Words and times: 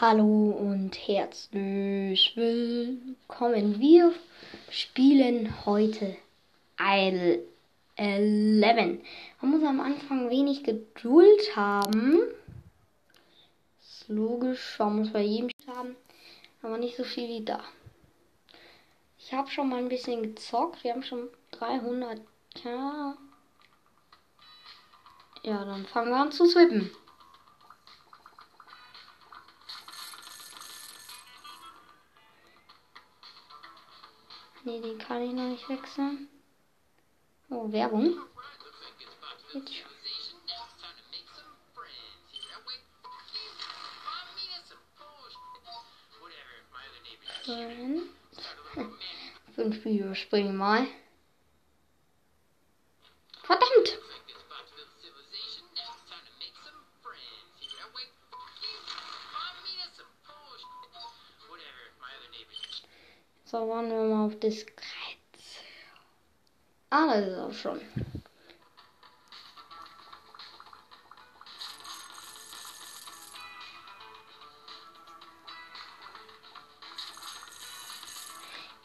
Hallo 0.00 0.52
und 0.58 0.96
herzlich 1.08 2.32
willkommen. 2.34 3.80
Wir 3.80 4.14
spielen 4.70 5.66
heute 5.66 6.16
Idle 6.80 7.44
11. 7.96 8.98
Man 9.42 9.50
muss 9.50 9.62
am 9.62 9.78
Anfang 9.78 10.30
wenig 10.30 10.64
Geduld 10.64 11.54
haben. 11.54 12.18
Ist 13.78 14.08
logisch, 14.08 14.78
man 14.78 15.00
muss 15.00 15.12
bei 15.12 15.20
jedem 15.20 15.50
haben, 15.66 15.94
aber 16.62 16.78
nicht 16.78 16.96
so 16.96 17.04
viel 17.04 17.28
wie 17.28 17.44
da. 17.44 17.62
Ich 19.18 19.34
habe 19.34 19.50
schon 19.50 19.68
mal 19.68 19.80
ein 19.80 19.90
bisschen 19.90 20.22
gezockt. 20.22 20.82
Wir 20.82 20.92
haben 20.94 21.02
schon 21.02 21.28
300 21.50 22.22
K. 22.54 23.18
Ja, 25.42 25.62
dann 25.66 25.84
fangen 25.84 26.08
wir 26.08 26.16
an 26.16 26.32
zu 26.32 26.46
swippen. 26.46 26.90
Den 34.82 34.96
kann 34.98 35.22
ich 35.22 35.32
noch 35.32 35.50
nicht 35.50 35.68
wechseln. 35.68 36.28
Oh, 37.50 37.70
Werbung. 37.70 38.14
Jetzt 39.52 39.74
schon. 47.44 48.08
Fünf 49.54 49.76
Spiele 49.76 50.14
springen 50.14 50.56
mal. 50.56 50.86
Auf 64.26 64.38
das 64.40 64.66
Kreuz. 64.66 65.16
Ah, 66.90 67.20
das 67.20 67.28
ist 67.28 67.38
auch 67.38 67.52
schon. 67.52 67.80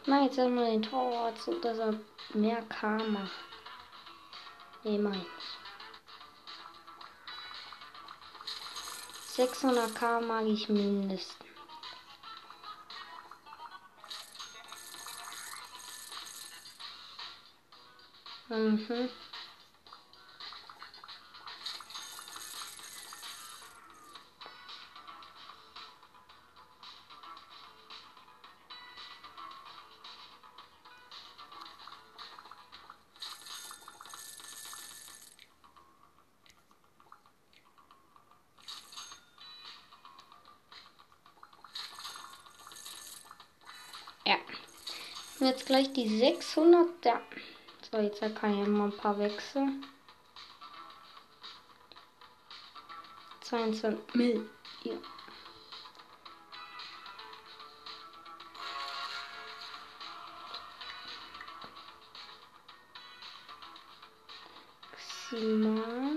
Ich 0.00 0.06
mache 0.06 0.24
jetzt 0.24 0.38
erstmal 0.38 0.70
den 0.70 0.82
Torwart 0.82 1.38
so, 1.38 1.58
dass 1.60 1.78
er 1.78 1.94
mehr 2.34 2.62
K 2.62 2.96
macht. 3.04 3.32
Nee, 4.84 4.98
mein. 4.98 5.26
600k 9.36 10.20
mag 10.20 10.46
ich 10.46 10.68
mindestens. 10.68 11.47
Mhm. 18.48 19.10
Ja. 44.26 44.36
Jetzt 45.40 45.66
gleich 45.66 45.92
die 45.92 46.18
600. 46.18 47.04
Ja. 47.04 47.20
So, 47.90 47.98
jetzt 47.98 48.20
kann 48.36 48.60
ich 48.60 48.68
mal 48.68 48.84
ein 48.84 48.96
paar 48.96 49.18
wechseln. 49.18 49.84
22 53.40 54.14
Mill. 54.14 54.48
Hier. 54.82 54.98
Maximal. 65.30 66.16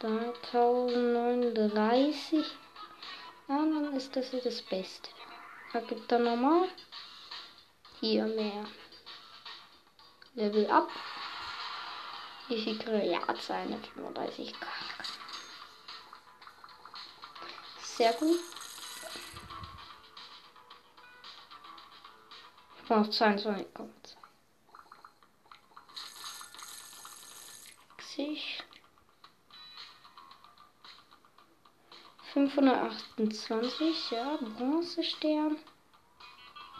Da 0.00 0.08
1039. 0.08 2.46
Ja, 3.48 3.56
dann 3.56 3.96
ist 3.96 4.16
das 4.16 4.30
hier 4.30 4.40
das 4.40 4.62
Beste. 4.62 5.10
Da 5.72 5.80
gibt 5.80 6.10
er 6.10 6.18
nochmal. 6.18 6.68
Hier 8.00 8.24
mehr. 8.24 8.66
Level 10.34 10.68
up. 10.70 10.88
Wie 12.48 12.60
viel 12.60 12.78
Grillard 12.78 13.40
seine 13.40 13.78
35 13.78 14.52
K. 14.58 14.66
Sehr 17.82 18.12
gut. 18.14 18.40
Ich 22.76 22.88
brauche 22.88 23.10
22 23.10 23.66
60. 23.76 23.99
528, 32.32 34.10
ja, 34.12 34.38
Bronzestern. 34.56 35.56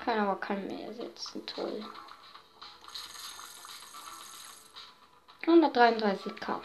Kann 0.05 0.19
aber 0.21 0.37
keinen 0.37 0.67
mehr 0.69 0.89
ersetzen, 0.89 1.45
toll. 1.47 1.85
133k. 5.45 6.61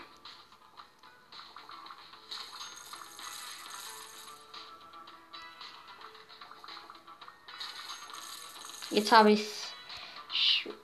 Jetzt 8.92 9.12
habe 9.12 9.32
ich 9.32 9.66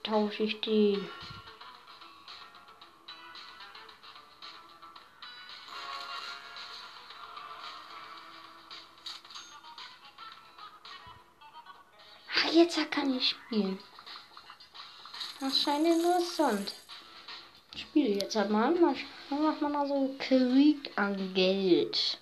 tausche 0.02 0.42
ich 0.42 0.60
die 0.60 0.98
kann 13.02 13.16
ich 13.16 13.30
spielen. 13.30 13.80
Das 15.40 15.60
scheint 15.60 15.86
interessant. 15.86 16.72
Ich 17.74 17.82
spiele 17.82 18.10
jetzt 18.10 18.36
halt 18.36 18.50
mal. 18.50 18.70
Mal 18.70 18.94
macht 19.28 19.60
man 19.60 19.74
also 19.74 20.14
Krieg 20.20 20.92
an 20.94 21.34
Geld. 21.34 22.20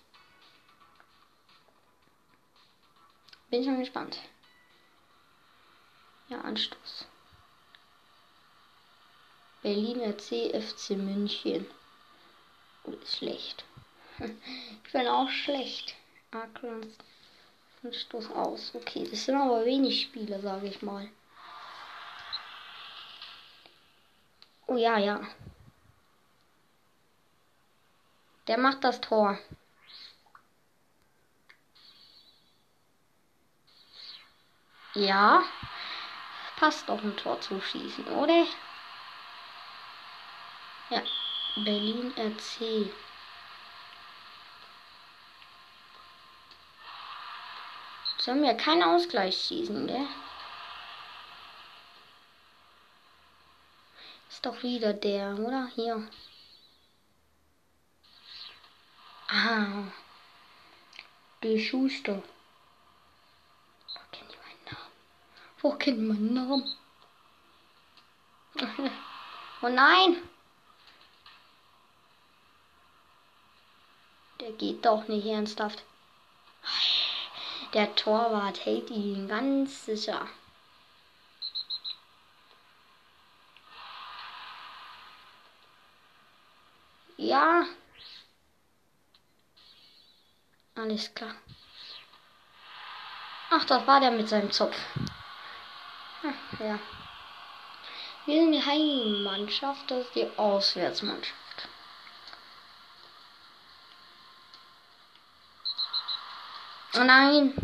Bin 3.50 3.62
schon 3.62 3.80
gespannt. 3.80 4.16
Ja, 6.28 6.40
Anstoß. 6.40 7.06
Berliner 9.62 10.16
CFC 10.16 10.90
München. 10.90 11.66
Oh, 12.84 12.92
ist 12.92 13.18
schlecht. 13.18 13.64
Ich 14.84 14.92
bin 14.92 15.06
auch 15.06 15.28
schlecht. 15.28 15.94
Akron 17.80 17.94
Stoß 17.94 18.30
aus. 18.32 18.74
Okay, 18.74 19.08
das 19.10 19.24
sind 19.24 19.36
aber 19.36 19.64
wenig 19.64 20.02
Spiele, 20.02 20.38
sage 20.40 20.66
ich 20.66 20.82
mal. 20.82 21.08
Oh 24.66 24.76
ja, 24.76 24.98
ja. 24.98 25.26
Der 28.46 28.58
macht 28.58 28.84
das 28.84 29.00
Tor. 29.00 29.38
Ja. 34.94 35.42
Passt 36.56 36.86
doch 36.88 37.02
ein 37.02 37.16
Tor 37.16 37.40
zu 37.40 37.60
schießen, 37.60 38.06
oder? 38.08 38.46
Ja. 40.90 41.02
Berlin 41.64 42.12
RC. 42.16 42.92
Sollen 48.30 48.44
wir 48.44 48.54
keinen 48.54 48.84
Ausgleich 48.84 49.36
schießen, 49.36 49.88
gell? 49.88 50.06
Ist 54.28 54.46
doch 54.46 54.62
wieder 54.62 54.92
der, 54.92 55.36
oder? 55.36 55.66
Hier. 55.74 56.08
Ah. 59.26 59.82
Der 61.42 61.58
Schuster. 61.58 62.22
Wo 63.94 64.00
kennt 64.12 64.32
ihr 64.32 64.38
meinen 64.38 64.64
Namen? 64.70 64.92
Wo 65.58 65.72
kennt 65.72 65.98
ihr 65.98 66.04
meinen 66.04 66.32
Namen? 66.32 66.76
oh 69.62 69.68
nein! 69.68 70.22
Der 74.38 74.52
geht 74.52 74.86
doch 74.86 75.08
nicht 75.08 75.26
ernsthaft. 75.26 75.82
Der 77.72 77.94
Torwart 77.94 78.64
hält 78.64 78.90
ihn 78.90 79.28
ganz 79.28 79.86
sicher. 79.86 80.26
Ja. 87.16 87.66
Alles 90.74 91.14
klar. 91.14 91.34
Ach, 93.50 93.64
das 93.64 93.86
war 93.86 94.00
der 94.00 94.10
mit 94.10 94.28
seinem 94.28 94.50
Zopf. 94.50 94.76
Ach, 96.22 96.60
ja. 96.60 96.78
Wir 98.26 98.40
sind 98.40 98.52
die 98.52 98.64
Heimmannschaft, 98.64 99.90
das 99.90 100.06
ist 100.06 100.14
die 100.14 100.28
Auswärtsmannschaft. 100.36 101.34
Oh 106.94 107.04
nein. 107.04 107.54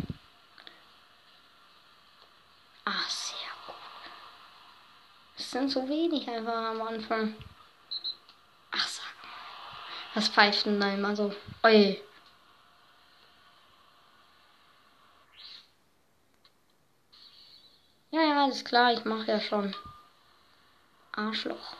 Ah, 2.84 3.04
sehr 3.08 3.50
gut. 3.66 3.74
Es 5.36 5.50
sind 5.50 5.70
so 5.70 5.88
wenig 5.88 6.28
einfach 6.28 6.70
am 6.70 6.82
Anfang. 6.82 7.34
Ach, 8.70 8.88
sag 8.88 9.04
mal. 9.22 10.14
Was 10.14 10.28
pfeift 10.28 10.66
denn 10.66 10.80
da 10.80 10.94
immer 10.94 11.16
so? 11.16 11.34
Oi. 11.64 12.00
Ja, 18.12 18.20
ja, 18.22 18.44
alles 18.44 18.64
klar, 18.64 18.92
ich 18.92 19.04
mache 19.04 19.26
ja 19.26 19.40
schon. 19.40 19.74
Arschloch. 21.12 21.74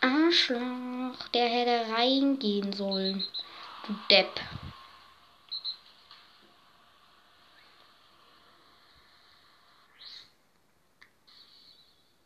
Arschloch, 0.00 1.28
der 1.34 1.48
hätte 1.48 1.92
reingehen 1.92 2.72
sollen. 2.72 3.22
Du 3.86 3.94
Depp. 4.10 4.40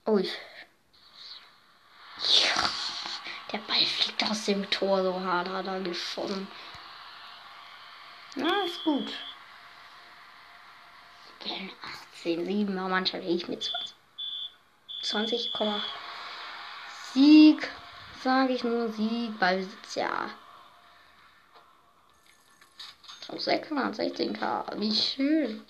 Ui. 0.06 0.22
Ja, 2.18 2.70
der 3.52 3.58
Ball 3.58 3.86
fliegt 3.86 4.22
aus 4.24 4.44
dem 4.44 4.68
Tor 4.70 5.02
so 5.02 5.18
hart, 5.20 5.48
hat 5.48 5.66
er 5.66 5.80
geschossen. 5.80 6.46
Na, 8.34 8.64
ist 8.64 8.84
gut. 8.84 9.12
18, 12.24 12.44
7, 12.44 12.78
aber 12.78 12.88
manchmal 12.88 13.24
ich 13.24 13.48
mit 13.48 13.62
20. 15.02 15.52
20,8. 15.52 15.80
Sieg, 17.12 17.70
sage 18.22 18.54
ich 18.54 18.64
nur 18.64 18.90
Sieg, 18.92 19.38
Ballbesitz, 19.38 19.94
ja. 19.94 20.30
So 23.26 23.34
616k, 23.34 24.78
wie 24.78 24.94
schön. 24.94 25.66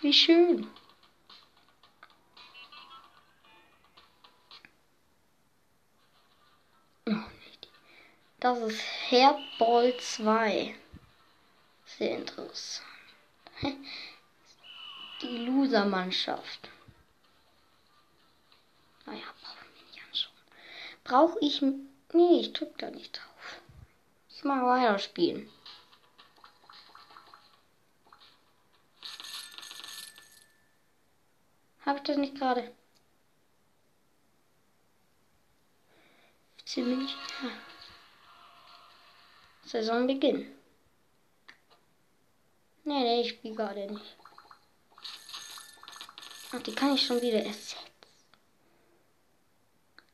Wie 0.00 0.12
schön. 0.12 0.70
Das 8.40 8.58
ist 8.58 8.80
Herdball 9.10 9.94
2. 9.98 10.74
Sehr 11.84 12.16
interessant. 12.16 12.86
Die 15.20 15.36
Loser-Mannschaft. 15.44 16.70
Naja, 19.04 19.26
brauchen 19.42 19.66
wir 19.74 19.82
nicht 19.82 20.02
anschauen. 20.06 20.32
Brauche 21.04 21.38
ich. 21.42 21.60
Nee, 22.14 22.40
ich 22.40 22.54
drück 22.54 22.78
da 22.78 22.90
nicht 22.90 23.18
drauf. 23.18 23.60
Ich 24.30 24.42
mal 24.42 24.64
weiter 24.64 24.98
spielen. 24.98 25.52
Habe 31.84 31.98
ich 31.98 32.04
das 32.04 32.16
nicht 32.16 32.36
gerade? 32.36 32.74
Ziemlich. 36.64 37.14
Ja. 37.42 37.69
Saisonbeginn. 39.70 40.50
Nee, 42.82 43.02
nee, 43.04 43.20
ich 43.20 43.28
spiele 43.28 43.54
gerade 43.54 43.86
nicht. 43.86 44.16
Ach, 46.50 46.60
die 46.62 46.74
kann 46.74 46.94
ich 46.94 47.06
schon 47.06 47.22
wieder 47.22 47.44
ersetzen. 47.44 47.78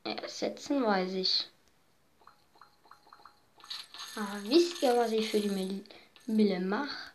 Ersetzen 0.03 0.85
weiß 0.85 1.11
ich. 1.13 1.47
Aber 4.15 4.43
wisst 4.43 4.83
ihr, 4.83 4.95
was 4.95 5.11
ich 5.11 5.27
für 5.27 5.39
die 5.39 5.83
Mille 6.27 6.59
mache? 6.59 7.11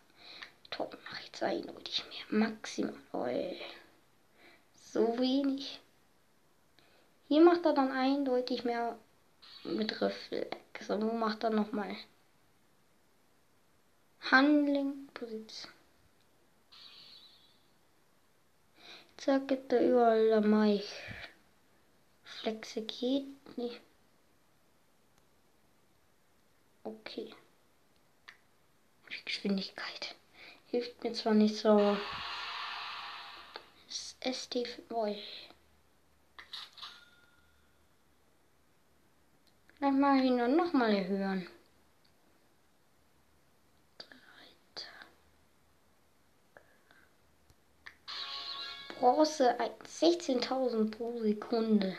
Top 0.69 0.99
mache 1.05 1.23
ich 1.23 1.33
zwei 1.33 1.59
eindeutig 1.59 2.03
mehr. 2.09 2.41
Maximal. 2.49 2.97
Oh, 3.13 3.57
so 4.75 5.17
wenig. 5.17 5.79
Hier 7.29 7.41
macht 7.41 7.65
er 7.65 7.73
dann 7.73 7.93
eindeutig 7.93 8.65
mehr 8.65 8.99
mit 9.63 10.01
Reflex. 10.01 10.91
Und 10.91 11.03
wo 11.09 11.13
macht 11.13 11.45
er 11.45 11.51
nochmal? 11.51 11.97
Handling, 14.31 15.09
Position. 15.13 15.73
Zack, 19.17 19.49
gibt 19.49 19.71
da 19.73 19.81
überall 19.81 20.29
der 20.29 20.41
Mai. 20.41 20.83
Flexe 22.25 22.83
geht 22.83 23.57
nicht. 23.57 23.81
Okay. 26.83 27.33
Geschwindigkeit. 29.25 30.15
Hilft 30.67 31.03
mir 31.05 31.13
zwar 31.13 31.35
nicht 31.35 31.57
so. 31.57 31.97
Das 33.87 34.17
ST 34.37 34.89
Boy. 34.89 35.23
Vielleicht 39.77 39.99
mal 39.99 40.25
ihn 40.25 40.39
dann 40.39 40.57
nochmal 40.57 40.95
erhöhen. 40.95 41.49
Bronze 49.03 49.57
16.000 50.01 50.93
pro 50.93 51.19
Sekunde. 51.19 51.97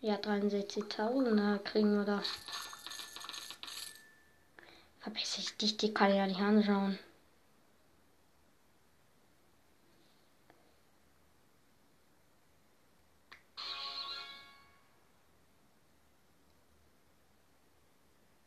Ja, 0.00 0.16
63.000, 0.16 1.36
da 1.36 1.58
kriegen 1.58 1.94
wir 1.94 2.04
das. 2.04 2.26
Verbessere 4.98 5.42
ich 5.42 5.56
dich, 5.58 5.76
die 5.76 5.94
kann 5.94 6.10
ich 6.10 6.16
ja 6.16 6.26
nicht 6.26 6.40
anschauen. 6.40 6.98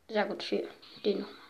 Sehr 0.09 0.25
gut, 0.25 0.43
für 0.43 0.67
den 1.05 1.21
noch. 1.21 1.42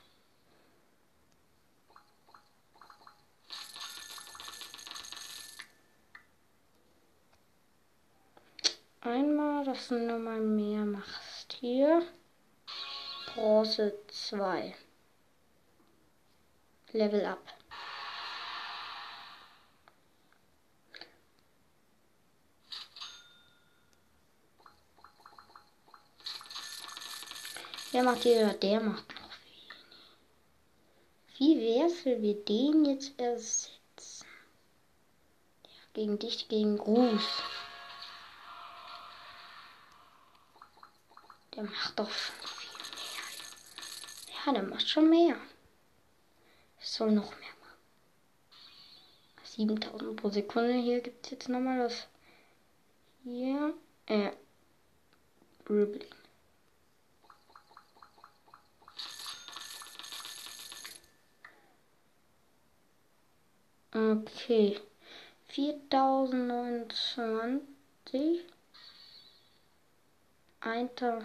Einmal, 9.05 9.65
dass 9.65 9.89
du 9.89 9.99
nochmal 9.99 10.39
mehr 10.39 10.85
machst. 10.85 11.53
Hier. 11.59 12.03
Bronze 13.33 13.93
2. 14.07 14.75
Level 16.91 17.25
up. 17.25 17.41
Der 27.91 28.03
macht 28.03 28.23
hier, 28.23 28.53
der 28.53 28.79
macht 28.79 29.07
noch 29.13 29.29
wenig. 29.45 29.69
Wie 31.37 31.59
wär's, 31.59 32.05
wenn 32.05 32.21
wir 32.23 32.43
den 32.43 32.85
jetzt 32.85 33.19
ersetzen? 33.19 34.25
Gegen 35.93 36.17
dich, 36.17 36.47
gegen 36.47 36.77
Gruß. 36.79 37.43
Der 41.55 41.63
macht 41.63 41.99
doch 41.99 42.09
schon 42.09 42.47
viel 42.47 42.69
mehr. 44.27 44.35
Ja, 44.45 44.53
der 44.53 44.63
macht 44.63 44.89
schon 44.89 45.09
mehr. 45.09 45.37
Es 46.81 46.95
soll 46.95 47.11
noch 47.11 47.29
mehr 47.29 47.53
machen. 47.61 47.77
7000 49.43 50.15
pro 50.15 50.29
Sekunde. 50.29 50.73
Hier 50.73 51.01
gibt 51.01 51.25
es 51.25 51.31
jetzt 51.31 51.49
nochmal 51.49 51.79
das. 51.79 52.07
Hier. 53.23 53.73
Äh. 54.07 54.31
Dribbling. 55.65 56.07
Okay. 63.93 64.79
4029. 65.49 68.41
Einter. 70.61 71.21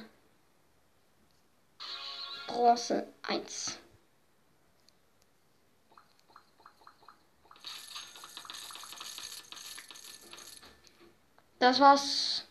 Bronze 2.49 3.07
1. 3.23 3.79
Das 11.61 11.79
war's 11.79 12.48